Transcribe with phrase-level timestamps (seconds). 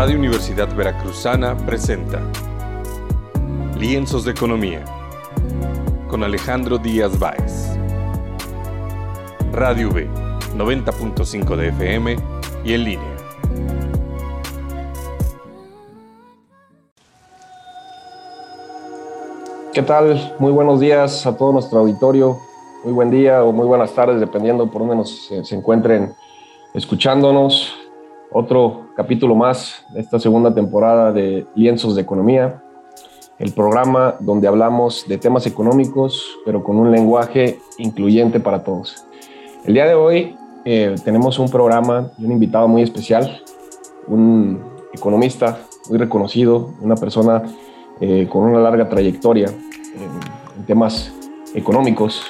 [0.00, 2.22] Radio Universidad Veracruzana presenta
[3.78, 4.82] Lienzos de Economía
[6.08, 7.76] con Alejandro Díaz Báez.
[9.52, 10.08] Radio V,
[10.56, 12.16] 90.5 de FM
[12.64, 13.16] y en línea.
[19.74, 20.34] ¿Qué tal?
[20.38, 22.38] Muy buenos días a todo nuestro auditorio.
[22.84, 26.14] Muy buen día o muy buenas tardes, dependiendo por dónde nos se, se encuentren
[26.72, 27.79] escuchándonos.
[28.32, 32.62] Otro capítulo más de esta segunda temporada de Lienzos de Economía,
[33.40, 39.04] el programa donde hablamos de temas económicos, pero con un lenguaje incluyente para todos.
[39.64, 43.42] El día de hoy eh, tenemos un programa y un invitado muy especial,
[44.06, 44.62] un
[44.92, 47.42] economista muy reconocido, una persona
[48.00, 51.12] eh, con una larga trayectoria en, temas
[51.54, 52.22] económicos.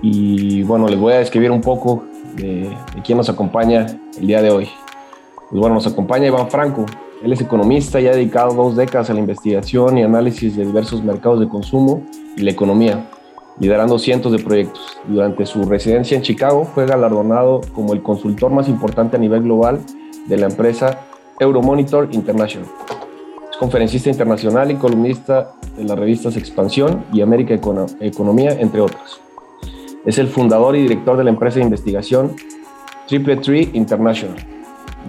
[0.00, 2.04] Y bueno, les voy a describir un poco
[2.36, 3.86] de, quién nos acompaña
[4.18, 4.68] el día de hoy.
[5.50, 6.86] Pues bueno, nos acompaña Iván Franco.
[7.22, 11.02] Él es economista y ha dedicado dos décadas a la investigación y análisis de diversos
[11.02, 12.02] mercados de consumo
[12.36, 13.08] y la economía,
[13.58, 14.98] liderando cientos de proyectos.
[15.06, 19.80] Durante su residencia en Chicago fue galardonado como el consultor más importante a nivel global
[20.26, 21.00] de la empresa
[21.38, 22.68] Euromonitor International
[23.58, 29.20] conferencista internacional y columnista de las revistas Expansión y América Econo Economía, entre otros.
[30.04, 32.36] Es el fundador y director de la empresa de investigación
[33.08, 34.55] Triple Tree International.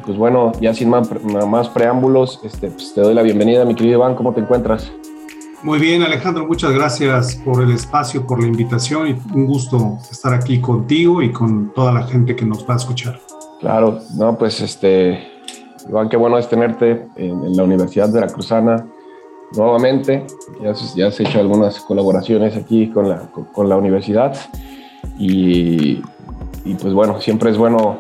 [0.06, 1.10] Pues bueno, ya sin más,
[1.48, 4.92] más preámbulos, este, pues te doy la bienvenida, mi querido Iván, ¿cómo te encuentras?
[5.64, 10.34] Muy bien, Alejandro, muchas gracias por el espacio, por la invitación y un gusto estar
[10.34, 13.20] aquí contigo y con toda la gente que nos va a escuchar.
[13.60, 15.20] Claro, no, pues este,
[15.90, 18.86] Iván, qué bueno es tenerte en, en la Universidad Veracruzana
[19.56, 20.26] nuevamente.
[20.62, 24.36] Ya, ya, has hecho algunas colaboraciones aquí con la, con, con la universidad
[25.18, 26.02] y,
[26.66, 28.00] y, pues bueno, siempre es bueno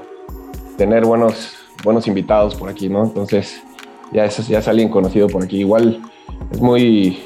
[0.78, 3.03] tener buenos, buenos invitados por aquí, ¿no?
[3.03, 3.61] Entonces
[4.11, 5.58] ya es, ya alguien conocido por aquí.
[5.59, 6.02] Igual
[6.52, 7.20] es muy,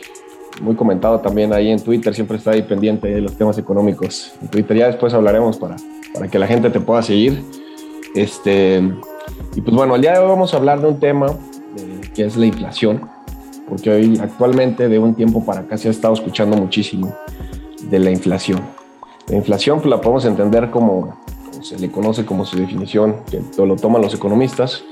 [0.61, 4.33] muy comentado también ahí en Twitter, siempre está ahí pendiente de los temas económicos.
[4.41, 5.75] En Twitter ya después hablaremos para,
[6.13, 7.43] para que la gente te pueda seguir.
[8.15, 8.81] Este,
[9.55, 12.25] y pues bueno, el día de hoy vamos a hablar de un tema eh, que
[12.25, 13.09] es la inflación,
[13.69, 17.13] porque hoy actualmente de un tiempo para acá se ha estado escuchando muchísimo
[17.89, 18.59] de la inflación.
[19.27, 21.17] La inflación pues, la podemos entender como,
[21.61, 24.83] se le conoce como su definición, que lo toman los economistas,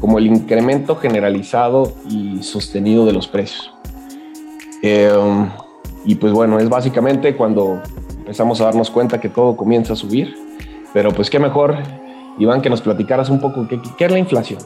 [0.00, 3.72] como el incremento generalizado y sostenido de los precios.
[4.82, 5.10] Eh,
[6.04, 7.82] y pues bueno, es básicamente cuando
[8.18, 10.34] empezamos a darnos cuenta que todo comienza a subir,
[10.92, 11.76] pero pues qué mejor
[12.38, 14.60] Iván, que nos platicaras un poco qué, qué es la inflación.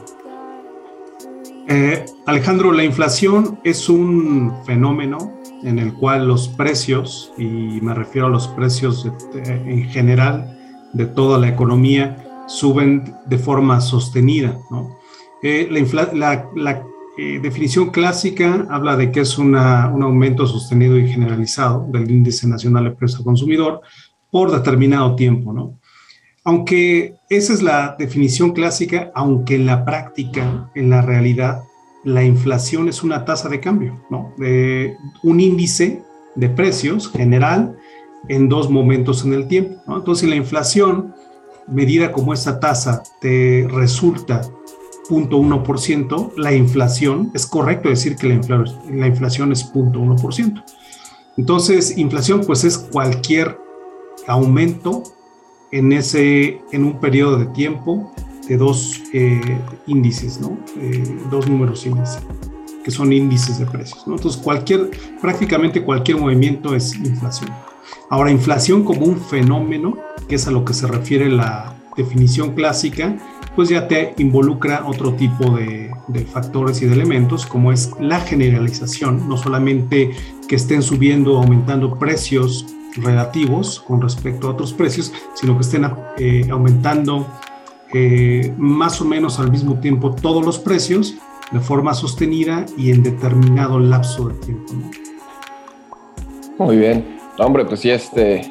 [1.67, 5.17] Eh, Alejandro, la inflación es un fenómeno
[5.63, 7.43] en el cual los precios, y
[7.81, 10.59] me refiero a los precios en general
[10.93, 14.57] de toda la economía, suben de forma sostenida.
[14.71, 14.97] ¿no?
[15.41, 16.83] Eh, la, la, la
[17.17, 22.47] eh, definición clásica habla de que es una, un aumento sostenido y generalizado del índice
[22.47, 23.81] nacional de precios al consumidor
[24.31, 25.53] por determinado tiempo.
[25.53, 25.79] ¿no?
[26.43, 31.63] Aunque esa es la definición clásica, aunque en la práctica, en la realidad,
[32.03, 34.33] la inflación es una tasa de cambio, ¿no?
[34.37, 36.03] De un índice
[36.35, 37.77] de precios general
[38.27, 39.97] en dos momentos en el tiempo, ¿no?
[39.97, 41.13] Entonces, la inflación,
[41.67, 44.41] medida como esta tasa te resulta
[45.09, 50.63] 0.1%, la inflación, es correcto decir que la, infla, la inflación es 0.1%.
[51.37, 53.57] Entonces, inflación pues es cualquier
[54.27, 55.03] aumento
[55.71, 58.11] en, ese, en un periodo de tiempo
[58.47, 59.41] de dos eh,
[59.87, 60.57] índices, ¿no?
[60.79, 62.19] Eh, dos números índices,
[62.83, 64.03] que son índices de precios.
[64.05, 64.41] Entonces,
[65.21, 67.49] prácticamente cualquier movimiento es inflación.
[68.09, 69.97] Ahora, inflación como un fenómeno,
[70.27, 73.17] que es a lo que se refiere la definición clásica,
[73.55, 75.91] pues ya te involucra otro tipo de,
[76.31, 80.11] factores y de elementos, como es la generalización, no solamente
[80.47, 82.65] que estén subiendo o aumentando precios
[82.95, 85.85] relativos con respecto a otros precios, sino que estén
[86.17, 87.27] eh, aumentando
[87.93, 91.15] eh, más o menos al mismo tiempo todos los precios
[91.51, 94.73] de forma sostenida y en determinado lapso de tiempo.
[96.57, 97.22] Muy bien.
[97.39, 98.41] Hombre, pues sí, este,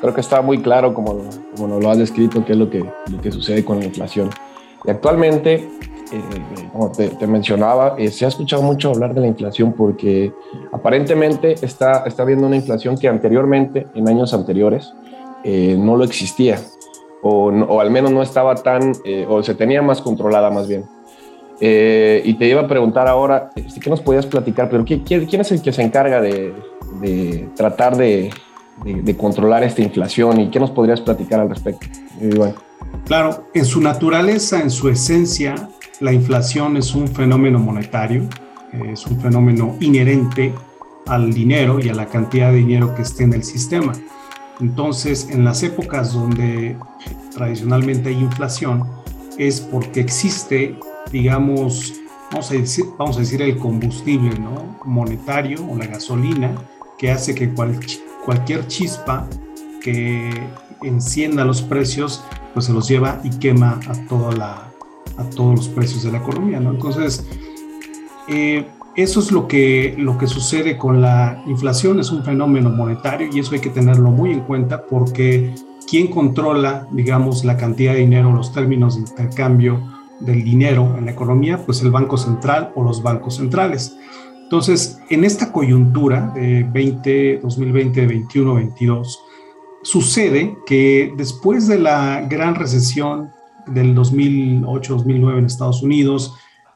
[0.00, 1.22] creo que está muy claro como,
[1.56, 4.30] como nos lo has descrito, qué es lo que, lo que sucede con la inflación.
[4.84, 5.68] Y actualmente
[6.12, 10.30] eh, como te, te mencionaba, eh, se ha escuchado mucho hablar de la inflación porque
[10.70, 14.92] aparentemente está, está habiendo una inflación que anteriormente, en años anteriores,
[15.42, 16.58] eh, no lo existía
[17.22, 20.84] o, o, al menos no estaba tan, eh, o se tenía más controlada más bien.
[21.60, 24.68] y te iba a preguntar ahora, este, ¿qué nos podías platicar?
[24.68, 26.52] Pero ¿quién, quién es el que se encarga de,
[27.02, 28.30] de tratar de,
[29.18, 31.86] controlar esta inflación y qué nos podrías platicar al respecto?
[33.06, 35.68] Claro, en su naturaleza, en su esencia,
[36.00, 38.28] la inflación es un fenómeno monetario,
[38.72, 40.54] es un fenómeno inherente
[41.06, 43.92] al dinero y a la cantidad de dinero que esté en el sistema.
[44.60, 46.76] Entonces, en las épocas donde
[47.34, 48.84] tradicionalmente hay inflación,
[49.38, 50.76] es porque existe,
[51.10, 51.94] digamos,
[52.30, 54.78] vamos a decir, vamos a decir el combustible ¿no?
[54.84, 56.52] monetario o la gasolina,
[57.02, 57.52] que hace que
[58.24, 59.26] cualquier chispa
[59.82, 60.30] que
[60.82, 66.18] encienda los precios, pues se los lleva y quema a, todos los precios de la
[66.18, 66.60] economía.
[66.60, 66.70] ¿no?
[66.70, 67.26] Entonces,
[68.28, 73.28] eh, eso es lo que, lo que sucede con la inflación, es un fenómeno monetario
[73.32, 75.56] y eso hay que tenerlo muy en cuenta porque
[75.90, 79.82] quien controla, digamos, la cantidad de dinero, los términos de intercambio
[80.20, 83.96] del dinero en la economía, pues el Banco Central o los bancos centrales.
[84.52, 89.18] Entonces, en esta coyuntura de 20, 2020, 21, 22,
[89.82, 93.30] sucede que después de la gran recesión
[93.66, 96.34] del 2008-2009 en Estados Unidos,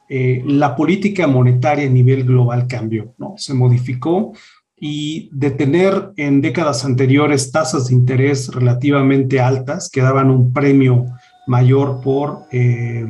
[0.08, 3.34] eh, la política monetaria a nivel global cambió, ¿no?
[3.36, 4.32] Se modificó
[4.74, 11.04] y de tener en décadas anteriores tasas de interés relativamente altas que daban un premio
[11.46, 13.04] mayor por eh,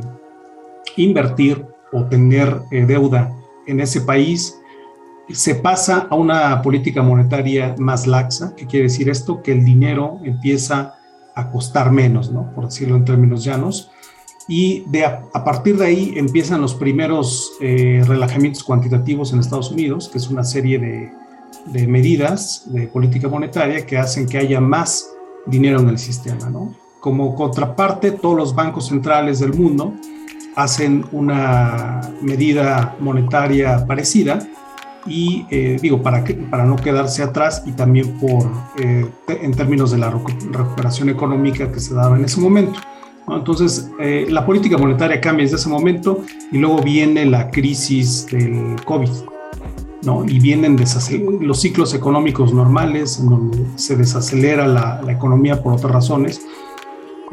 [0.96, 3.35] invertir o tener eh, deuda
[3.66, 4.60] en ese país,
[5.30, 8.54] se pasa a una política monetaria más laxa.
[8.56, 9.42] ¿Qué quiere decir esto?
[9.42, 10.94] Que el dinero empieza
[11.34, 12.52] a costar menos, ¿no?
[12.54, 13.90] por decirlo en términos llanos
[14.48, 20.08] y de a, partir de ahí empiezan los primeros eh, relajamientos cuantitativos en Estados Unidos,
[20.08, 21.10] que es una serie de,
[21.66, 25.10] de, medidas de política monetaria que hacen que haya más
[25.46, 26.48] dinero en el sistema.
[26.48, 26.74] ¿no?
[27.00, 29.94] Como contraparte, todos los bancos centrales del mundo
[30.56, 34.40] hacen una medida monetaria parecida
[35.06, 39.92] y eh, digo, para, que, para no quedarse atrás y también por, eh, en términos
[39.92, 42.80] de la recuperación económica que se daba en ese momento.
[43.28, 46.22] Entonces, eh, la política monetaria cambia desde ese momento
[46.52, 49.10] y luego viene la crisis del COVID,
[50.02, 50.24] ¿no?
[50.24, 50.76] Y vienen
[51.40, 56.40] los ciclos económicos normales, en donde se desacelera la, economía por otras razones.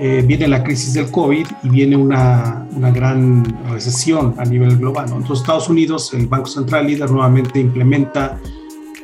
[0.05, 5.09] Eh, viene la crisis del COVID y viene una, una gran recesión a nivel global.
[5.09, 5.15] ¿no?
[5.15, 8.37] Entonces, Estados Unidos, el Banco Central líder, nuevamente implementa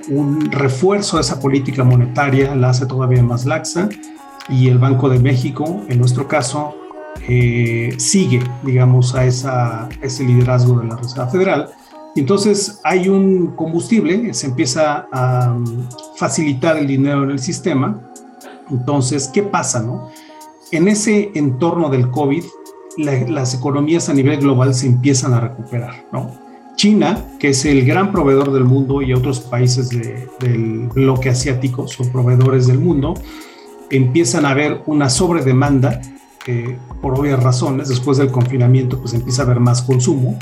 [0.09, 3.87] un refuerzo de esa política monetaria, la hace todavía más laxa
[4.49, 6.75] y el Banco de México, en nuestro caso,
[7.29, 11.69] eh, sigue, digamos, a, esa, ese liderazgo de la Reserva Federal.
[12.17, 15.87] Entonces hay un combustible, se empieza a um,
[16.17, 18.01] facilitar el dinero en el sistema.
[18.69, 19.81] Entonces, ¿qué pasa?
[19.81, 20.09] No?
[20.71, 22.43] En ese entorno del COVID,
[22.97, 26.05] las economías a nivel global se empiezan a recuperar.
[26.11, 26.31] ¿no?
[26.75, 32.09] China, que es el gran proveedor del mundo y otros países del bloque asiático son
[32.09, 33.15] proveedores del mundo,
[33.89, 36.01] empiezan a haber una sobredemanda
[37.01, 40.37] por obvias razones, después del confinamiento, pues empieza a haber más consumo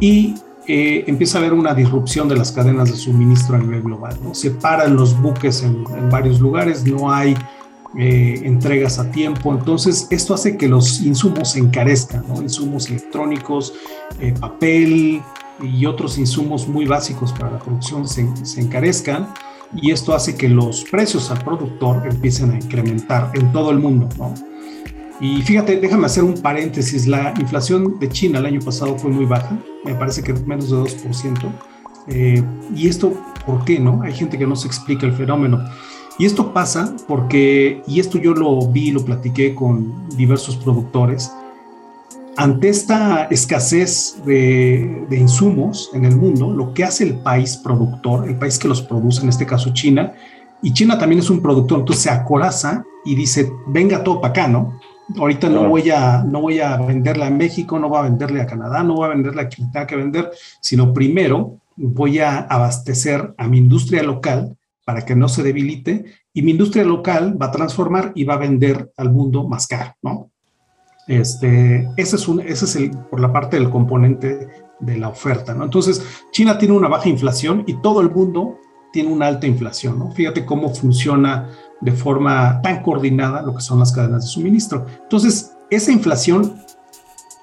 [0.00, 0.34] y
[0.66, 4.18] eh, empieza a haber una disrupción de las cadenas de suministro a nivel global.
[4.22, 4.34] ¿no?
[4.34, 7.36] Se paran los buques en, varios lugares, no hay
[7.98, 12.42] eh, entregas a tiempo, entonces esto hace que los insumos se encarezcan, ¿no?
[12.42, 13.72] insumos electrónicos,
[14.18, 15.22] eh, papel
[15.62, 18.26] y otros insumos muy básicos para la producción se,
[18.56, 19.32] encarezcan
[19.74, 24.08] y esto hace que los precios al productor empiecen a incrementar en todo el mundo.
[24.18, 24.34] ¿no?
[25.20, 29.24] Y fíjate, déjame hacer un paréntesis, la inflación de China el año pasado fue muy
[29.24, 31.52] baja, me parece que menos de 2%.
[32.08, 32.42] Eh,
[32.74, 33.12] y esto,
[33.46, 34.02] ¿por qué no?
[34.02, 35.64] Hay gente que no se explica el fenómeno.
[36.18, 41.32] Y esto pasa porque, y esto yo lo vi, lo platiqué con diversos productores,
[42.36, 48.28] ante esta escasez de, de, insumos en el mundo, lo que hace el país productor,
[48.28, 50.12] el país que los produce, en este caso China,
[50.62, 54.48] y China también es un productor, entonces se acoraza y dice, venga todo para acá,
[54.48, 54.80] ¿no?
[55.18, 58.46] Ahorita no voy, a, no voy a venderla a México, no voy a venderle a
[58.46, 60.30] Canadá, no voy a venderla a quien tenga que vender,
[60.60, 66.42] sino primero voy a abastecer a mi industria local para que no se debilite y
[66.42, 70.30] mi industria local va a transformar y va a vender al mundo más caro, ¿no?
[71.06, 74.48] Este, ese es, un, ese es el, por la parte del componente
[74.80, 75.64] de la oferta, ¿no?
[75.64, 78.58] Entonces, China tiene una baja inflación y todo el mundo
[78.92, 80.12] tiene una alta inflación, ¿no?
[80.12, 81.50] Fíjate cómo funciona
[81.80, 84.86] de forma tan coordinada lo que son las cadenas de suministro.
[85.02, 86.56] Entonces, esa inflación,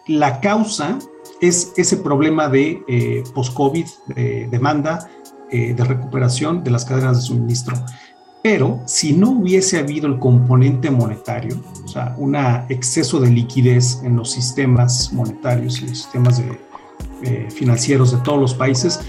[0.08, 0.98] la causa
[1.42, 5.10] es ese problema de eh, post-COVID, de demanda,
[5.52, 7.76] eh, de recuperación de las cadenas de suministro.
[8.44, 12.36] Pero si no hubiese habido el componente monetario, o sea, un
[12.70, 16.42] exceso de liquidez en los sistemas monetarios, en los sistemas
[17.24, 19.00] eh, financieros de todos los países,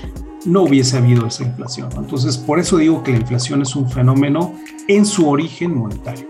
[0.45, 1.89] no hubiese habido esa inflación.
[1.97, 4.53] Entonces, por eso digo que la inflación es un fenómeno
[4.89, 6.27] en su origen monetario.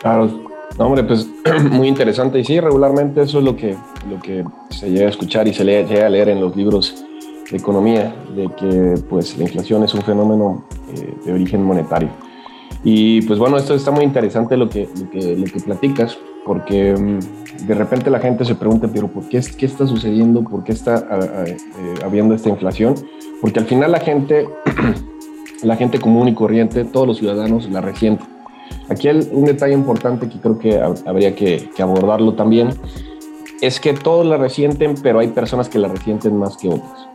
[0.00, 0.42] Claro,
[0.78, 1.26] hombre, pues
[1.70, 2.40] muy interesante.
[2.40, 3.76] Y sí, regularmente eso es lo que,
[4.10, 7.04] lo que se llega a escuchar y se llega a leer en los libros
[7.50, 12.10] de economía, de que pues la inflación es un fenómeno eh, de origen monetario.
[12.84, 16.94] Y pues bueno, esto está muy interesante lo que, lo que, lo que platicas, porque
[16.94, 20.42] mm, de repente la gente se pregunta, pero ¿por qué, qué está sucediendo?
[20.42, 21.06] ¿Por qué está
[21.46, 21.56] eh,
[22.04, 22.94] habiendo esta inflación?
[23.40, 24.48] Porque al final la gente,
[25.62, 28.26] la gente común y corriente, todos los ciudadanos la resienten.
[28.88, 32.70] Aquí un detalle importante que creo que habría que, abordarlo también
[33.60, 37.08] es que todos la resienten, pero hay personas que la resienten más que otras.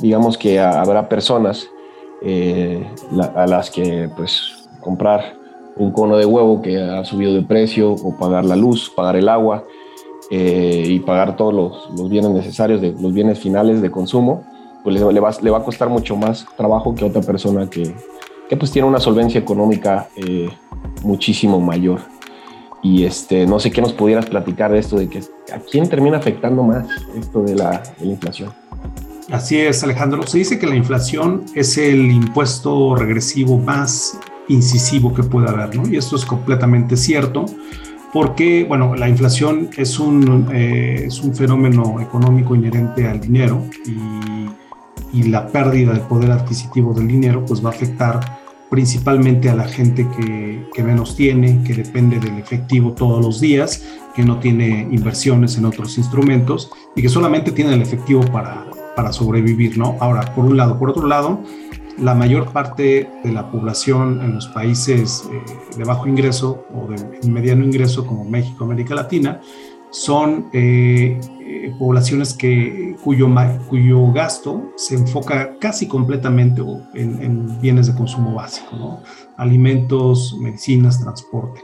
[0.00, 1.68] Digamos que habrá personas
[2.22, 2.84] eh,
[3.34, 5.36] a las que pues comprar
[5.76, 9.28] un cono de huevo que ha subido de precio o pagar la luz, pagar el
[9.28, 9.64] agua
[10.30, 11.54] eh, y pagar todos
[11.96, 14.42] los, bienes necesarios, de, los bienes finales de consumo,
[14.82, 17.94] pues le, va, a costar mucho más trabajo que otra persona que,
[18.48, 20.48] que pues tiene una solvencia económica eh,
[21.02, 22.00] muchísimo mayor.
[22.82, 25.18] Y este, no sé qué nos pudieras platicar de esto, de que
[25.52, 28.52] a quién termina afectando más esto de la inflación.
[29.30, 30.26] Así es, Alejandro.
[30.26, 34.18] Se dice que la inflación es el impuesto regresivo más
[34.48, 35.86] incisivo que puede haber, ¿no?
[35.86, 37.44] Y esto es completamente cierto,
[38.12, 44.08] porque, bueno, la inflación es un, eh, es un fenómeno económico inherente al dinero y,
[45.30, 48.38] la pérdida del poder adquisitivo del dinero, pues va a afectar
[48.70, 54.22] principalmente a la gente que menos tiene, que depende del efectivo todos los días, que
[54.22, 58.67] no tiene inversiones en otros instrumentos y que solamente tiene el efectivo para,
[58.98, 59.96] para sobrevivir, ¿no?
[60.00, 60.76] Ahora, por un lado.
[60.76, 61.38] Por otro lado,
[61.98, 67.28] la mayor parte de la población en los países eh, de bajo ingreso o de
[67.30, 69.40] mediano ingreso como México, América Latina,
[69.90, 73.28] son eh, eh, poblaciones que, cuyo,
[73.68, 76.60] cuyo gasto se enfoca casi completamente
[76.94, 79.00] en, en bienes de consumo básico, ¿no?
[79.36, 81.60] alimentos, medicinas, transporte.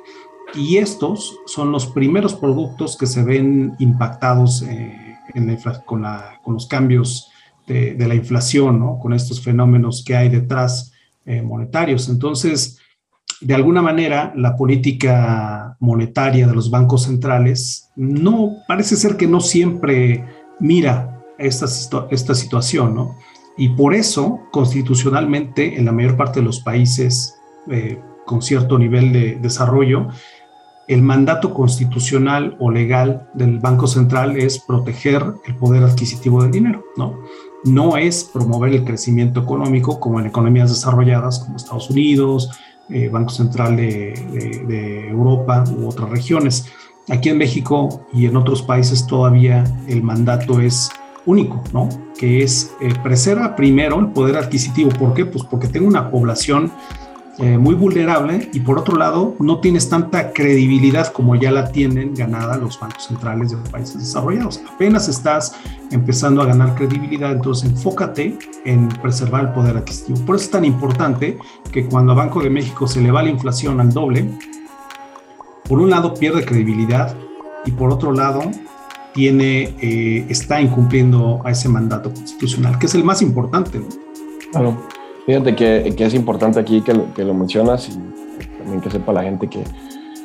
[0.55, 4.65] Y estos son los primeros productos que se ven impactados
[5.35, 6.05] en con,
[6.47, 7.31] los cambios
[7.67, 10.93] de, la inflación, con estos fenómenos que hay detrás
[11.25, 12.09] eh, monetarios.
[12.09, 12.79] Entonces,
[13.41, 19.41] de alguna manera, la política monetaria de los bancos centrales no parece ser que no
[19.41, 20.25] siempre
[20.61, 21.67] mira esta,
[22.11, 23.17] esta situación, ¿no?
[23.57, 27.35] Y por eso, constitucionalmente, en la mayor parte de los países
[27.71, 30.09] eh, con cierto nivel de desarrollo,
[30.87, 36.85] el mandato constitucional o legal del Banco Central es proteger el poder adquisitivo del dinero,
[36.97, 37.21] ¿no?
[37.65, 42.51] No es promover el crecimiento económico como en economías desarrolladas como Estados Unidos,
[42.91, 46.67] eh, Banco Central de, Europa u otras regiones.
[47.09, 50.91] Aquí en México y en otros países todavía el mandato es
[51.25, 51.89] único, ¿no?
[52.19, 54.91] Que es eh, preserva primero el poder adquisitivo.
[54.91, 55.25] ¿Por qué?
[55.25, 56.71] Pues porque tengo una población
[57.39, 62.15] eh, muy vulnerable y por otro lado no tienes tanta credibilidad como ya la tienen
[62.15, 64.61] ganada los bancos centrales de los países desarrollados.
[64.73, 65.57] Apenas estás
[65.91, 70.25] empezando a ganar credibilidad, entonces enfócate en preservar el poder adquisitivo.
[70.25, 71.37] Por eso es tan importante
[71.73, 74.31] que cuando a Banco de México se le va la inflación al doble,
[75.69, 77.17] por un lado pierde credibilidad
[77.67, 78.43] y por otro lado
[79.13, 83.81] tiene, eh, está incumpliendo a ese mandato constitucional, que es el más importante.
[84.53, 84.77] Claro.
[85.27, 87.93] Fíjate que, es importante aquí que lo, mencionas y
[88.59, 89.63] también que sepa la gente que,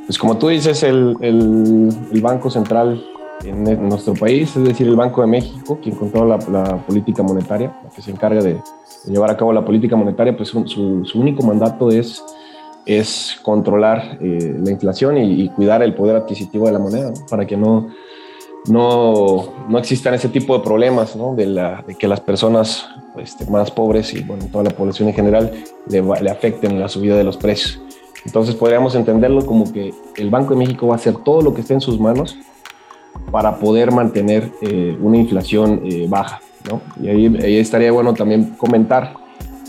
[0.05, 3.01] pues como tú dices, el, el, Banco Central
[3.43, 7.71] en, nuestro país, es decir, el Banco de México, quien controla la, la política monetaria,
[7.95, 8.57] que se encarga de,
[9.07, 12.23] llevar a cabo la política monetaria, pues su, único mandato es,
[12.85, 17.57] es controlar eh, la inflación y, cuidar el poder adquisitivo de la moneda, para que
[17.57, 17.87] no,
[18.67, 21.35] no, no existan ese tipo de problemas, ¿no?
[21.35, 22.87] de, que las personas
[23.17, 25.51] este, más pobres y bueno, toda la población en general
[25.87, 27.79] le, le afecten la subida de los precios.
[28.25, 31.61] Entonces podríamos entenderlo como que el Banco de México va a hacer todo lo que
[31.61, 32.37] esté en sus manos
[33.31, 36.41] para poder mantener eh, una inflación eh, baja.
[36.69, 36.81] ¿no?
[37.01, 39.13] Y ahí, ahí, estaría bueno también comentar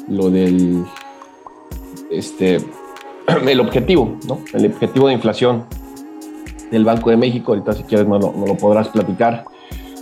[0.09, 0.85] lo del
[2.11, 2.59] este,
[3.47, 4.41] el objetivo, ¿no?
[4.53, 5.65] el objetivo de inflación
[6.71, 7.53] del Banco de México.
[7.53, 9.45] Ahorita si quieres no lo, podrás platicar,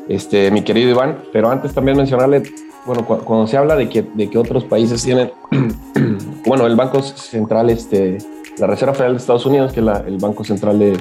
[0.09, 2.43] este, mi querido Iván, pero antes también mencionarle
[2.89, 5.31] bueno, cuando se habla de que, de que otros países tienen,
[6.47, 8.17] bueno, el Banco Central, este,
[8.57, 10.99] la Reserva Federal de Estados Unidos, que es el Banco Central de,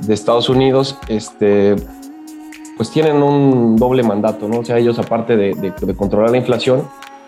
[0.00, 1.76] de, Estados Unidos, este,
[2.78, 4.60] pues tienen un doble mandato, ¿no?
[4.60, 6.84] O sea, ellos aparte de, controlar la inflación,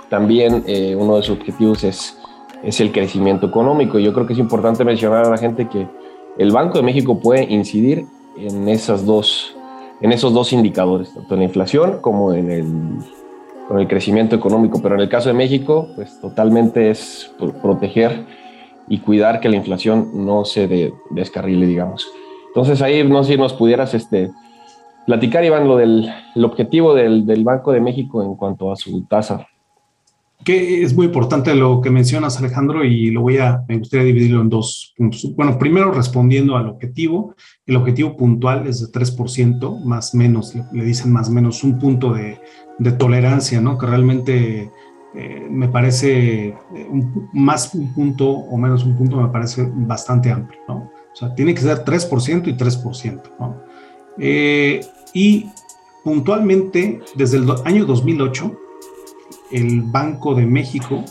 [0.08, 2.16] también eh, uno de sus objetivos es,
[2.62, 3.98] es el crecimiento económico.
[3.98, 5.86] Yo creo que es importante mencionar a la gente que
[6.38, 9.56] el Banco de México puede incidir en, esas dos,
[10.00, 12.66] en esos dos indicadores, tanto en la inflación como en el
[13.68, 17.30] con el crecimiento económico, pero en el caso de México, pues totalmente es
[17.60, 18.24] proteger
[18.88, 22.08] y cuidar que la inflación no se descarrile, digamos.
[22.46, 24.30] Entonces ahí no sé si nos pudieras este,
[25.04, 29.46] platicar, Iván, lo del objetivo del Banco de México en cuanto a su tasa
[30.44, 34.40] que es muy importante lo que mencionas, Alejandro, y lo voy a, me gustaría dividirlo
[34.40, 35.34] en dos puntos.
[35.34, 37.34] Bueno, primero respondiendo al objetivo,
[37.66, 42.40] el objetivo puntual es de 3%, más menos, le, dicen más menos un punto de,
[42.78, 43.76] de tolerancia, ¿no?
[43.76, 44.70] Que realmente
[45.14, 46.56] eh, me parece eh,
[47.32, 50.92] más un punto o menos un punto, me parece bastante amplio, ¿no?
[51.12, 53.62] O sea, tiene que ser 3% y 3%, ¿no?
[54.18, 54.80] Eh,
[55.14, 55.46] y
[56.04, 58.56] puntualmente, desde el año 2008,
[59.50, 61.04] el Banco de México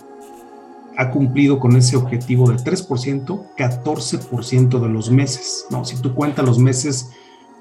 [0.98, 5.66] ha cumplido con ese objetivo de 3%, 14% de los meses.
[5.70, 5.86] ¿no?
[5.86, 7.12] Si tú cuentas los meses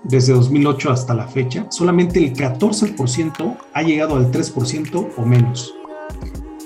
[0.04, 5.74] desde 2008 hasta la fecha, solamente el 14% ha llegado al 3% o menos.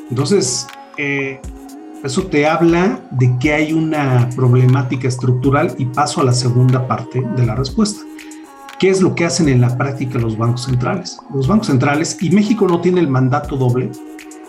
[0.08, 1.40] Entonces, eh,
[2.04, 7.20] eso te habla de que hay una problemática estructural y paso a la segunda parte
[7.36, 8.00] de la respuesta.
[8.80, 11.18] ¿Qué es lo que hacen en la práctica los bancos centrales?
[11.34, 13.90] Los bancos centrales, y México no tiene el mandato doble,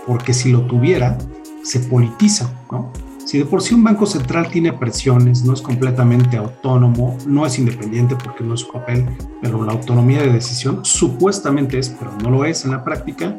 [0.08, 1.18] porque si lo tuviera,
[1.64, 2.94] se politiza, ¿no?
[3.26, 7.60] Si de por sí un banco central tiene presiones, no es completamente autónomo, no es
[7.60, 9.06] independiente porque no es su papel,
[9.42, 13.38] pero la autonomía de decisión supuestamente es, pero no lo es en la práctica,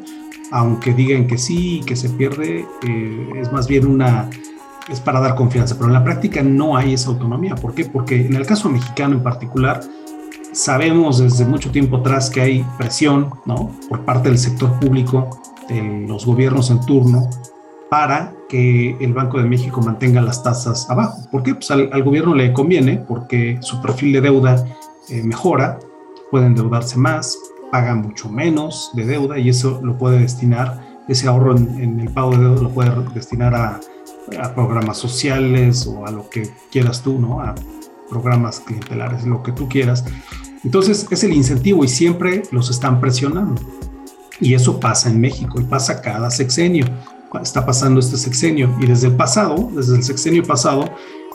[0.51, 4.29] aunque digan que sí, que se pierde, eh, es más bien una,
[4.87, 7.55] es para dar confianza, pero en la práctica no hay esa autonomía.
[7.55, 7.85] ¿Por qué?
[7.85, 9.81] Porque en el caso mexicano en particular,
[10.53, 13.71] Sabemos desde mucho tiempo atrás que hay presión ¿no?
[13.89, 17.27] por parte del sector público, de los gobiernos en turno,
[17.89, 21.27] para que el Banco de México mantenga las tasas abajo.
[21.31, 21.55] ¿Por qué?
[21.55, 24.63] Pues al, gobierno le conviene porque su perfil de deuda
[25.09, 25.79] eh, mejora,
[26.29, 27.35] pueden endeudarse más,
[27.71, 32.31] pagan mucho menos de deuda y eso lo puede destinar, ese ahorro en, el pago
[32.31, 33.79] de deuda lo puede destinar a,
[34.55, 37.41] programas sociales o a lo que quieras tú, ¿no?
[38.13, 40.05] Programas clientelares, lo que tú quieras.
[40.63, 43.59] Entonces es el incentivo y siempre los están presionando.
[44.39, 46.85] Y eso pasa en México y pasa cada sexenio.
[47.41, 50.85] Está pasando este sexenio y desde el pasado, desde el sexenio pasado,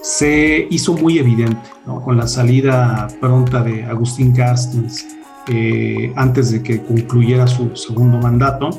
[0.03, 1.61] se hizo muy evidente
[2.05, 5.05] con la salida pronta de Agustín Carstens
[5.49, 8.71] eh, antes de que concluyera su segundo mandato.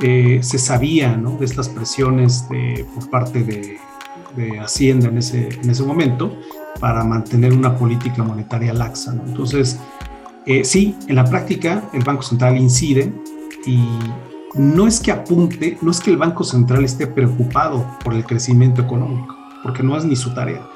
[0.00, 3.78] Eh, se sabía de estas presiones de, por parte de,
[4.36, 6.36] de Hacienda en ese, en ese momento
[6.80, 9.12] para mantener una política monetaria laxa.
[9.26, 9.78] Entonces,
[10.46, 13.12] eh, sí, en la práctica el Banco Central incide
[13.66, 13.86] y
[14.54, 18.82] no es que apunte, no es que el Banco Central esté preocupado por el crecimiento
[18.82, 20.66] económico, porque no es ni su tarea.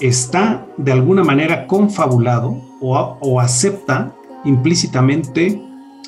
[0.00, 4.12] Está de alguna manera confabulado o, o acepta
[4.44, 5.62] implícitamente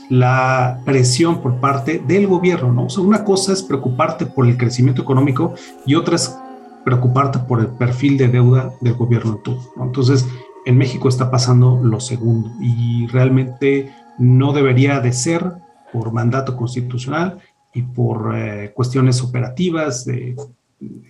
[0.09, 2.85] la presión por parte del gobierno, ¿no?
[2.87, 5.55] O sea, una cosa es preocuparte por el crecimiento económico
[5.87, 6.37] y otra es
[6.85, 9.61] preocuparte por el perfil de deuda del gobierno todo.
[9.81, 10.27] Entonces,
[10.65, 15.45] en México está pasando lo segundo y realmente no debería de ser
[15.93, 17.39] por mandato constitucional
[17.75, 20.07] y por eh, cuestiones operativas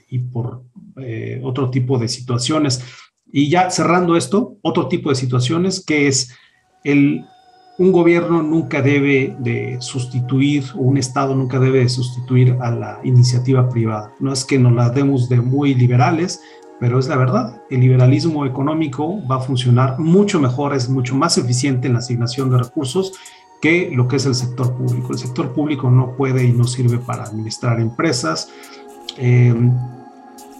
[0.09, 0.63] y por
[0.97, 2.83] eh, otro tipo de situaciones.
[3.31, 6.35] Y ya cerrando esto, otro tipo de situaciones que es
[6.85, 7.25] el
[7.79, 13.01] un gobierno nunca debe de sustituir, o un Estado nunca debe de sustituir a la
[13.03, 14.13] iniciativa privada.
[14.21, 16.41] No es que nos la demos de muy liberales,
[16.79, 17.63] pero es la verdad.
[17.71, 22.51] El liberalismo económico va a funcionar mucho mejor, es mucho más eficiente en la asignación
[22.51, 23.13] de recursos
[23.61, 25.13] que lo que es el sector público.
[25.13, 28.51] El sector público no puede y no sirve para administrar empresas,
[29.17, 29.55] eh,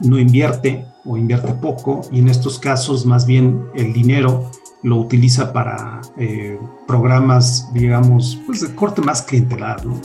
[0.01, 4.49] no invierte o invierte poco y en estos casos más bien el dinero
[4.83, 10.01] lo utiliza para eh, programas, digamos, pues de corte más clientelar, ¿no?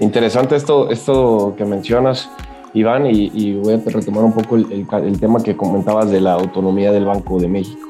[0.00, 2.30] interesante esto, esto que mencionas,
[2.72, 7.04] Iván, y, voy a retomar un poco el, tema que comentabas de la autonomía del
[7.04, 7.86] Banco de México.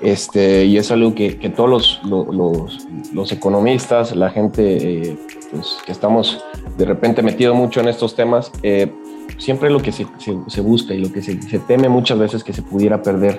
[0.00, 5.18] Este, y es algo que, todos los, economistas, la gente eh,
[5.52, 6.44] pues, que estamos
[6.76, 8.92] de repente metido mucho en estos temas, eh,
[9.36, 12.62] siempre lo que se, se, busca y lo que se, teme muchas veces que se
[12.62, 13.38] pudiera perder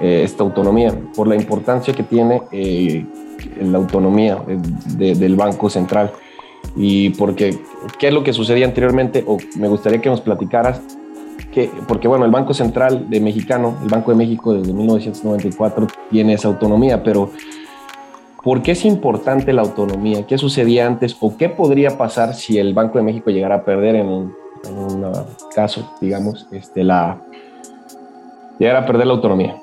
[0.00, 3.06] eh, esta autonomía, por la importancia que tiene eh,
[3.60, 4.42] la autonomía
[4.96, 6.12] del Banco Central.
[6.76, 7.58] Y porque,
[7.98, 9.24] ¿qué es lo que sucedía anteriormente?
[9.26, 10.80] O me gustaría que nos platicaras,
[11.52, 16.34] que, porque bueno, el Banco Central de Mexicano, el Banco de México desde 1994 tiene
[16.34, 17.30] esa autonomía, pero
[18.42, 20.26] ¿por qué es importante la autonomía?
[20.26, 23.96] ¿Qué sucedía antes o qué podría pasar si el Banco de México llegara a perder
[23.96, 25.12] en en un
[25.54, 27.20] caso, digamos, este, la,
[28.58, 29.60] llegar a perder la autonomía.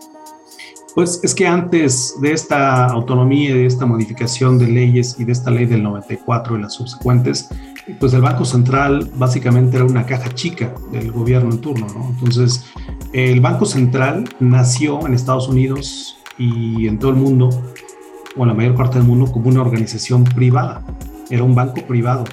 [0.95, 5.51] Pues es que antes de esta autonomía, de esta modificación de leyes y de esta
[5.51, 7.49] ley del 94 y las subsecuentes,
[7.99, 12.09] pues el Banco Central básicamente era una caja chica del gobierno en turno, ¿no?
[12.11, 12.65] Entonces,
[13.11, 17.49] el Banco Central nació en Estados Unidos y en todo el mundo,
[18.37, 20.81] o en la mayor parte del mundo, como una organización privada.
[21.29, 22.23] Era un banco privado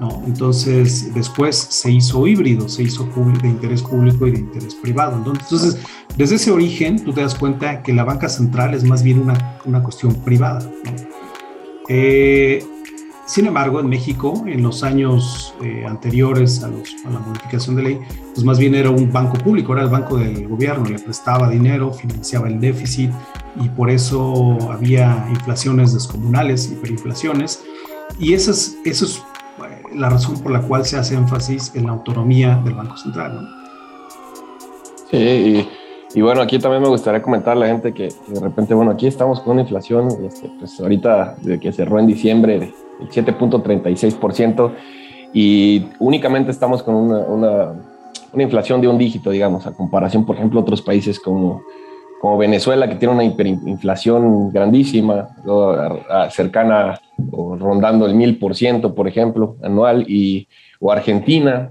[0.00, 0.22] ¿no?
[0.26, 3.08] Entonces, después se hizo híbrido, se hizo
[3.42, 5.16] de interés público y de interés privado.
[5.16, 5.78] Entonces,
[6.16, 9.58] desde ese origen, tú te das cuenta que la banca central es más bien una,
[9.64, 10.68] una cuestión privada.
[11.88, 12.64] Eh,
[13.26, 18.00] sin embargo, en México, en los años eh, anteriores a, la modificación de ley,
[18.34, 21.90] pues más bien era un banco público, era el banco del gobierno, le prestaba dinero,
[21.90, 23.10] financiaba el déficit
[23.62, 27.64] y por eso había inflaciones descomunales, hiperinflaciones.
[28.18, 29.22] Y esos, esos
[29.94, 33.48] la razón por la cual se hace énfasis en la autonomía del Banco Central.
[35.10, 35.66] Sí,
[36.14, 39.06] y, bueno, aquí también me gustaría comentar a la gente que, de repente, bueno, aquí
[39.06, 42.72] estamos con una inflación, este, pues ahorita de que cerró en diciembre, del
[43.08, 44.72] 7.36%,
[45.32, 47.72] y únicamente estamos con una, una,
[48.32, 51.62] una inflación de un dígito, digamos, a comparación, por ejemplo, otros países como
[52.24, 55.28] como Venezuela, que tiene una hiperinflación grandísima,
[56.30, 56.98] cercana
[57.30, 60.48] o rondando el mil por ciento, por ejemplo, anual, y,
[60.80, 61.70] o Argentina,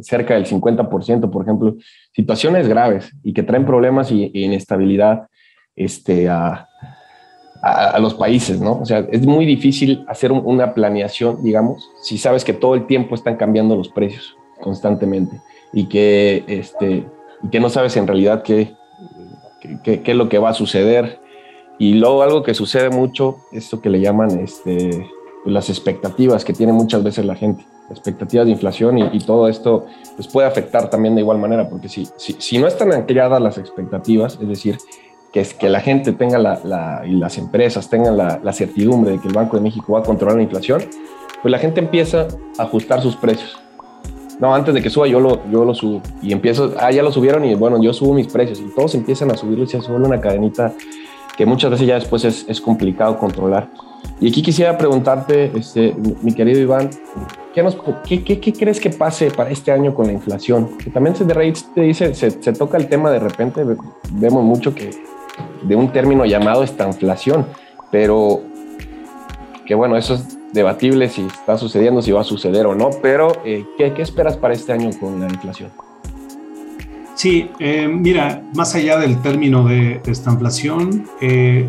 [0.00, 1.76] cerca del 50%, por ejemplo,
[2.10, 5.28] situaciones graves y que traen problemas y, inestabilidad
[5.76, 6.66] este, a,
[7.62, 8.80] a, los países, ¿no?
[8.80, 13.14] O sea, es muy difícil hacer una planeación, digamos, si sabes que todo el tiempo
[13.14, 15.40] están cambiando los precios constantemente
[15.72, 17.06] y que, este,
[17.44, 18.74] y que no sabes en realidad qué
[19.60, 21.20] qué, es lo que va a suceder.
[21.78, 25.06] Y luego algo que sucede mucho, esto que le llaman este,
[25.44, 29.84] las expectativas que tiene muchas veces la gente, expectativas de inflación y, todo esto
[30.16, 34.38] pues puede afectar también de igual manera, porque si, si, no están ancladas las expectativas,
[34.40, 34.78] es decir,
[35.32, 39.20] que, es, que la gente tenga la, y las empresas tengan la, la certidumbre de
[39.20, 40.82] que el Banco de México va a controlar la inflación,
[41.42, 42.26] pues la gente empieza
[42.58, 43.60] a ajustar sus precios
[44.38, 46.02] no, antes de que suba yo lo, yo lo subo.
[46.22, 48.60] Y empiezo, ah, ya lo subieron y bueno, yo subo mis precios.
[48.60, 50.74] Y todos empiezan a subirlo y se suele una cadenita
[51.36, 53.68] que muchas veces ya después es, es complicado controlar.
[54.20, 56.90] Y aquí quisiera preguntarte, este, mi querido Iván,
[57.54, 60.78] ¿qué, nos, qué, qué, qué, crees que pase para este año con la inflación?
[60.78, 63.62] Que también se, te dice, se, se toca el tema de repente,
[64.12, 64.90] vemos mucho que
[65.62, 67.46] de un término llamado estanflación,
[67.90, 68.40] pero
[69.66, 73.32] que bueno, eso es debatible si está sucediendo, si va a suceder o no, pero
[73.44, 75.70] eh, ¿qué, esperas para este año con la inflación?
[77.14, 81.68] Sí, eh, mira, más allá del término de, esta inflación, eh,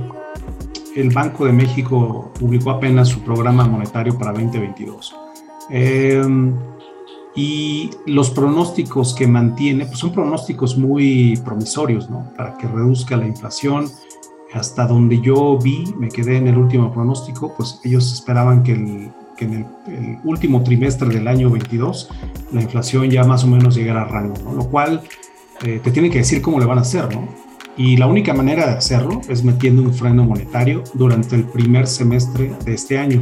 [0.95, 5.15] el Banco de México publicó apenas su programa monetario para 2022.
[7.35, 12.33] y los pronósticos que mantiene pues son pronósticos muy promisorios, ¿no?
[12.35, 13.87] Para que reduzca la inflación,
[14.53, 19.13] hasta donde yo vi, me quedé en el último pronóstico, pues ellos esperaban que, en
[19.39, 22.09] el, último trimestre del año 22
[22.53, 25.01] la inflación ya más o menos llegara a rango, lo cual
[25.63, 27.27] eh, te tienen que decir cómo le van a hacer, ¿no?
[27.77, 32.51] Y la única manera de hacerlo es metiendo un freno monetario durante el primer semestre
[32.65, 33.21] de este año.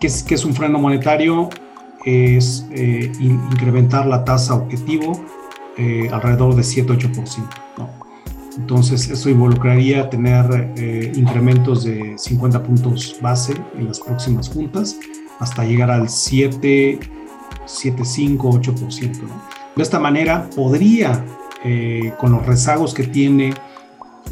[0.00, 1.50] ¿Qué es, qué es un freno monetario?
[2.06, 5.20] Es eh, incrementar la tasa objetivo
[5.76, 7.67] eh, alrededor de 7-8%.
[8.58, 14.98] Entonces, eso involucraría tener eh, incrementos de 50 puntos base en las próximas juntas
[15.38, 16.98] hasta llegar al 7,
[17.64, 19.18] 7 5, 8%.
[19.76, 21.24] De esta manera, podría,
[21.64, 23.54] eh, con los rezagos que tiene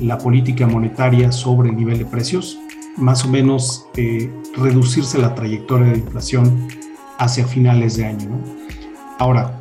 [0.01, 2.59] la política monetaria sobre el nivel de precios,
[2.97, 6.67] más o menos eh, reducirse la trayectoria de inflación
[7.19, 8.41] hacia finales de año.
[9.21, 9.57] Ahora,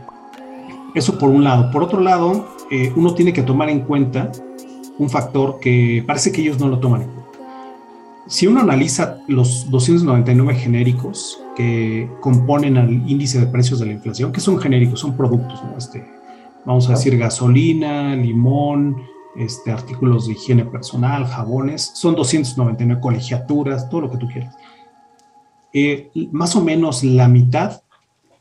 [0.95, 1.69] eso por un lado.
[1.69, 2.55] Por otro lado,
[2.95, 4.31] uno tiene que tomar en cuenta
[4.97, 7.39] un factor que parece que ellos no lo toman en cuenta.
[8.27, 14.31] Si uno analiza los 299 genéricos que componen al índice de precios de la inflación,
[14.31, 16.03] que son genéricos, son productos, este,
[16.65, 18.97] vamos a decir gasolina, limón,
[19.35, 24.55] este, artículos de higiene personal, jabones, son 299 colegiaturas, todo lo que tú quieras.
[25.71, 27.81] Eh, más o menos la mitad,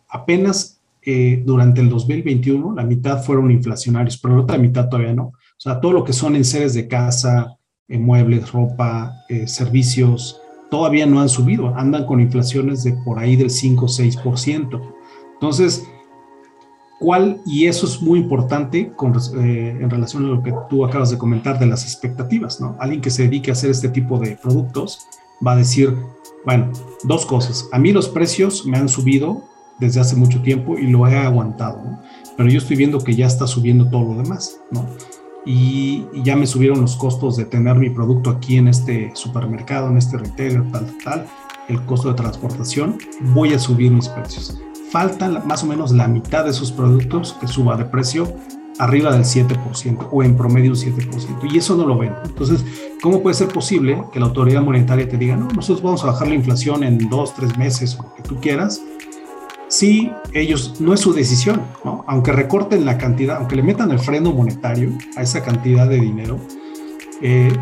[0.08, 5.32] apenas eh, durante el 2021, la mitad fueron inflacionarios, pero la otra mitad todavía no.
[5.56, 7.56] O sea, todo lo que son enseres de casa,
[7.88, 10.40] eh, muebles, ropa, eh, servicios,
[10.70, 14.80] todavía no han subido, andan con inflaciones de por ahí del 5 o 6%.
[15.34, 15.84] Entonces,
[16.98, 17.40] ¿cuál?
[17.46, 18.92] Y eso es muy importante
[19.38, 22.76] eh, en relación a lo que tú acabas de comentar de las expectativas, ¿no?
[22.80, 25.06] Alguien que se dedique a hacer este tipo de productos
[25.46, 25.94] va a decir,
[26.44, 26.72] bueno,
[27.04, 27.68] dos cosas.
[27.72, 29.44] A mí los precios me han subido
[29.78, 32.00] desde hace mucho tiempo y lo he aguantado, ¿no?
[32.36, 34.86] Pero yo estoy viendo que ya está subiendo todo lo demás, ¿no?
[35.46, 39.98] Y, ya me subieron los costos de tener mi producto aquí en este supermercado, en
[39.98, 41.26] este retailer, tal, tal,
[41.68, 42.98] el costo de transportación,
[43.34, 44.58] voy a subir mis precios.
[44.90, 48.32] Falta más o menos la mitad de esos productos que suba de precio
[48.78, 51.52] arriba del 7% o en promedio un 7%.
[51.52, 52.12] Y eso no lo ven.
[52.24, 52.64] Entonces,
[53.02, 56.28] ¿cómo puede ser posible que la autoridad monetaria te diga, no, nosotros vamos a bajar
[56.28, 58.82] la inflación en dos, tres meses o lo que tú quieras?
[59.74, 61.60] Si ellos, no es su decisión.
[62.06, 66.38] Aunque recorten la cantidad, aunque le metan el freno monetario a esa cantidad de dinero,
[67.20, 67.52] eh,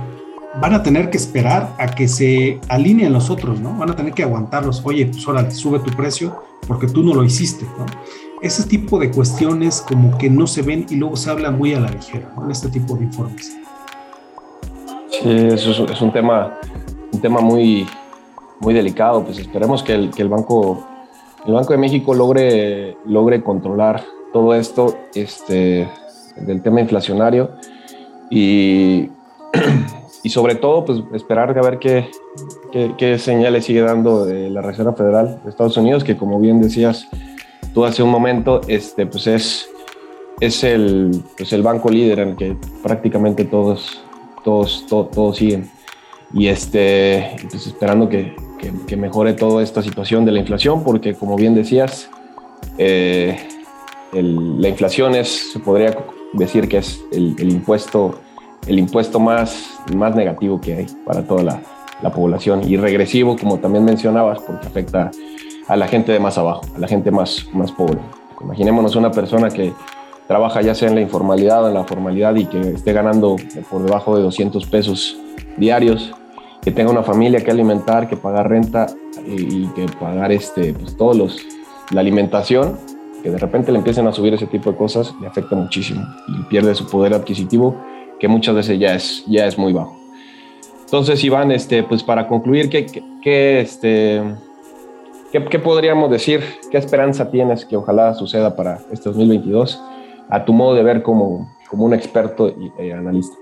[0.60, 3.78] van a tener que esperar a que se alineen los otros, ¿no?
[3.78, 4.82] Van a tener que aguantarlos.
[4.84, 7.86] Oye, pues ahora sube tu precio porque tú no lo hiciste, ¿no?
[8.42, 11.80] ese tipo de cuestiones como que no se ven y luego se habla muy a
[11.80, 13.56] la ligera en este tipo de informes.
[15.08, 16.58] Sí, eso es, un tema,
[17.12, 17.86] un tema muy,
[18.58, 19.24] muy delicado.
[19.24, 20.84] Pues esperemos que el, que el, Banco,
[21.46, 25.88] el Banco de México logre, logre controlar todo esto este,
[26.36, 27.50] del tema inflacionario
[28.30, 29.10] y,
[30.22, 32.08] y sobre todo pues esperar a ver qué,
[32.96, 37.08] qué, señales sigue dando la Reserva Federal de Estados Unidos, que como bien decías,
[37.74, 39.68] tú hace un momento, este, pues es,
[40.40, 44.02] es el, pues el banco líder en el que prácticamente todos,
[44.44, 45.70] todos, todos, siguen.
[46.34, 48.34] Y este, pues esperando que,
[48.86, 52.08] que, mejore toda esta situación de la inflación, porque como bien decías,
[52.78, 53.36] eh,
[54.12, 55.96] la inflación es, se podría
[56.32, 58.20] decir que es el, el, impuesto,
[58.66, 61.62] el impuesto más, más negativo que hay para toda la,
[62.02, 65.10] la población y regresivo, como también mencionabas, porque afecta
[65.68, 67.98] a la gente de más abajo, a la gente más, más pobre.
[68.40, 69.72] Imaginémonos una persona que
[70.26, 73.36] trabaja ya sea en la informalidad o en la formalidad y que esté ganando
[73.70, 75.16] por debajo de 200 pesos
[75.56, 76.12] diarios,
[76.62, 78.86] que tenga una familia que alimentar, que pagar renta
[79.26, 81.46] y, que pagar este, pues, todos los,
[81.90, 82.78] la alimentación,
[83.22, 86.44] que de repente le empiecen a subir ese tipo de cosas, le afecta muchísimo y
[86.44, 87.76] pierde su poder adquisitivo,
[88.18, 89.96] que muchas veces ya es, ya es muy bajo.
[90.84, 92.86] Entonces, Iván, este, pues para concluir, ¿qué,
[93.22, 94.22] qué, este,
[95.32, 96.42] ¿Qué, podríamos decir?
[96.70, 99.82] ¿Qué esperanza tienes que ojalá suceda para este 2022
[100.28, 103.34] a tu modo de ver como, como un experto y eh, analista?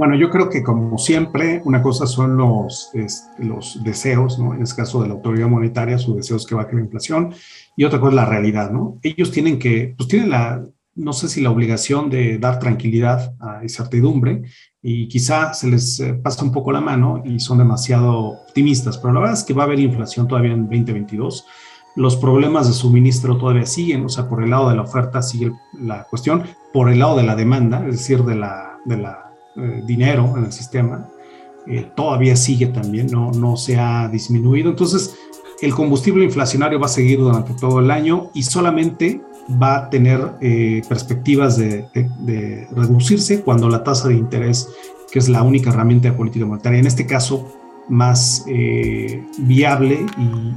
[0.00, 2.90] Bueno, yo creo que como siempre, una cosa son los,
[3.36, 4.54] los deseos, ¿no?
[4.54, 7.34] En este caso de la autoridad monetaria, sus deseos que a la inflación,
[7.76, 8.98] y otra cosa es la realidad, ¿no?
[9.02, 13.62] Ellos tienen que, pues tienen la, no sé si la obligación de dar tranquilidad a
[13.62, 14.44] incertidumbre
[14.80, 19.12] y quizá se les eh, pasa un poco la mano y son demasiado optimistas, pero
[19.12, 21.44] la verdad es que va a haber inflación todavía en 2022.
[21.96, 25.52] Los problemas de suministro todavía siguen, o sea, por el lado de la oferta sigue
[25.78, 29.82] la cuestión, por el lado de la demanda, es decir, de la, de la eh,
[29.84, 31.08] dinero en el sistema,
[31.66, 34.70] eh, todavía sigue también, no, no se ha disminuido.
[34.70, 35.16] Entonces,
[35.60, 39.20] el combustible inflacionario va a seguir durante todo el año y solamente
[39.60, 41.88] va a tener eh, perspectivas de,
[42.70, 44.68] reducirse cuando la tasa de interés,
[45.10, 47.52] que es la única herramienta de política monetaria, en este caso
[47.88, 48.44] más
[49.38, 50.06] viable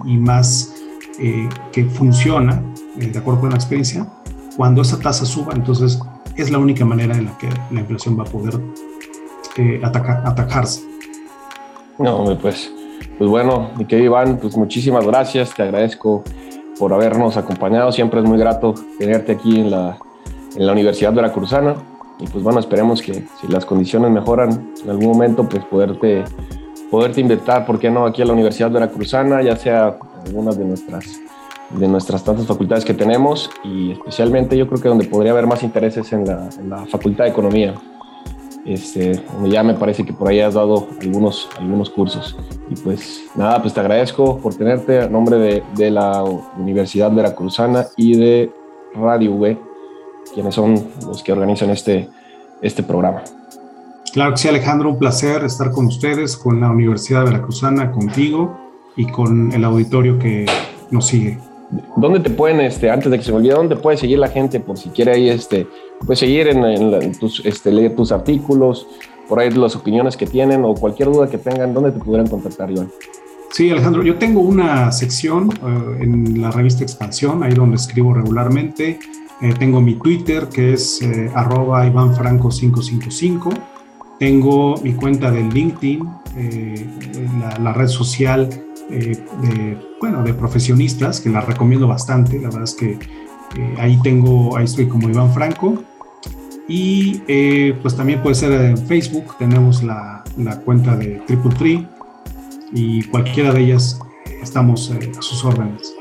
[0.05, 0.75] y, más
[1.17, 2.63] que funciona,
[2.95, 4.07] de acuerdo con la experiencia,
[4.55, 5.99] cuando esa tasa suba, entonces
[6.35, 8.59] es la única manera en la que la inflación va a poder
[9.83, 10.81] atacarse.
[11.99, 12.71] No, pues,
[13.17, 16.23] pues bueno, mi querido Iván, pues muchísimas gracias, te agradezco
[16.79, 17.91] por habernos acompañado.
[17.91, 19.97] Siempre es muy grato tenerte aquí en la,
[20.55, 21.75] en la Universidad Veracruzana.
[22.19, 26.23] Y pues bueno, esperemos que si las condiciones mejoran en algún momento, pues poderte,
[26.89, 31.19] poderte invitar, ¿por qué no?, aquí a la Universidad Veracruzana, ya sea algunas de nuestras,
[31.77, 35.63] de nuestras tantas facultades que tenemos y especialmente yo creo que donde podría haber más
[35.63, 37.73] intereses en la, en la Facultad de Economía.
[38.65, 42.37] Este, ya me parece que por ahí has dado algunos, algunos cursos.
[42.69, 46.23] Y pues nada, pues te agradezco por tenerte a nombre de, de la
[46.57, 48.51] Universidad Veracruzana y de
[48.95, 49.57] Radio V,
[50.33, 52.09] quienes son los que organizan este,
[52.61, 53.23] este programa.
[54.13, 58.55] Claro que sí, Alejandro, un placer estar con ustedes, con la Universidad Veracruzana, contigo
[58.95, 60.45] y con el auditorio que
[60.91, 61.39] nos sigue.
[61.95, 64.59] ¿Dónde te pueden, este, antes de que se me olvide, dónde puede seguir la gente
[64.59, 65.67] por si quiere ahí, este,
[66.05, 68.87] pues seguir en, tus, este, leer tus artículos,
[69.27, 72.69] por ahí las opiniones que tienen o cualquier duda que tengan, ¿dónde te pudieran contactar,
[72.71, 72.89] Iván?
[73.51, 78.99] Sí, Alejandro, yo tengo una sección eh, en la revista Expansión, ahí donde escribo regularmente.
[79.41, 83.53] Eh, tengo mi Twitter, que es eh, arroba ivanfranco555.
[84.17, 86.09] Tengo mi cuenta de LinkedIn,
[87.39, 88.49] la, la, red social
[88.89, 92.37] eh, de, bueno, de profesionistas, que las recomiendo bastante.
[92.39, 95.83] La verdad es que eh, ahí tengo, ahí estoy como Iván Franco.
[96.67, 101.87] Y eh, pues también puede ser en Facebook, tenemos la, la cuenta de Triple Tree
[102.71, 103.99] y cualquiera de ellas
[104.41, 105.93] estamos eh, a sus órdenes.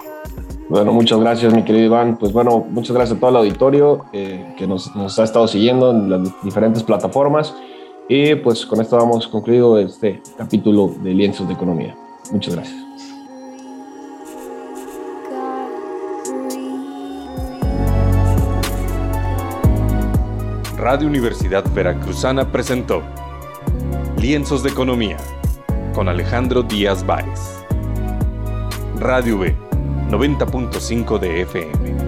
[0.69, 2.17] Bueno, muchas gracias, mi querido Iván.
[2.17, 5.91] Pues bueno, muchas gracias a todo el auditorio eh, que nos, nos ha estado siguiendo
[5.91, 7.55] en las diferentes plataformas.
[8.09, 11.97] Y pues con esto vamos concluido este capítulo de Lienzos de Economía.
[12.31, 12.83] Muchas gracias.
[20.83, 23.03] Radio Universidad Veracruzana presentó
[24.19, 25.17] Lienzos de Economía
[25.95, 27.65] con Alejandro Díaz Báez.
[28.99, 29.57] Radio B,
[30.11, 32.02] 90.5 de FM.